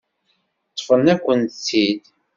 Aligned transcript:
Ṭṭfen-akent-tt-id. 0.71 2.03